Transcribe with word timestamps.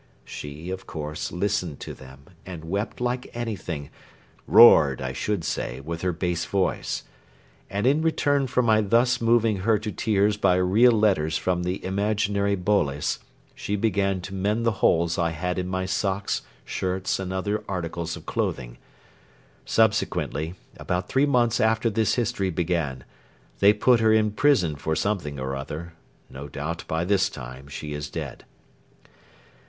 She, 0.25 0.71
of 0.71 0.87
course, 0.87 1.31
listened 1.31 1.79
to 1.81 1.93
them, 1.93 2.21
and 2.43 2.65
wept 2.65 2.99
like 2.99 3.29
anything, 3.35 3.91
roared, 4.47 4.99
I 4.99 5.13
should 5.13 5.43
say, 5.43 5.79
with 5.79 6.01
her 6.01 6.11
bass 6.11 6.43
voice. 6.45 7.03
And 7.69 7.85
in 7.85 8.01
return 8.01 8.47
for 8.47 8.63
my 8.63 8.81
thus 8.81 9.21
moving 9.21 9.57
her 9.57 9.77
to 9.77 9.91
tears 9.91 10.37
by 10.37 10.55
real 10.55 10.91
letters 10.93 11.37
from 11.37 11.61
the 11.61 11.85
imaginary 11.85 12.55
Boles, 12.55 13.19
she 13.53 13.75
began 13.75 14.21
to 14.21 14.33
mend 14.33 14.65
the 14.65 14.71
holes 14.81 15.19
I 15.19 15.29
had 15.33 15.59
in 15.59 15.67
my 15.67 15.85
socks, 15.85 16.41
shirts, 16.65 17.19
and 17.19 17.31
other 17.31 17.63
articles 17.69 18.17
of 18.17 18.25
clothing. 18.25 18.79
Subsequently, 19.65 20.55
about 20.77 21.09
three 21.09 21.27
months 21.27 21.59
after 21.61 21.91
this 21.91 22.15
history 22.15 22.49
began, 22.49 23.03
they 23.59 23.71
put 23.71 23.99
her 23.99 24.11
in 24.11 24.31
prison 24.31 24.77
for 24.77 24.95
something 24.95 25.39
or 25.39 25.55
other. 25.55 25.93
No 26.27 26.47
doubt 26.47 26.85
by 26.87 27.05
this 27.05 27.29
time 27.29 27.67
she 27.67 27.93
is 27.93 28.09
dead. 28.09 28.45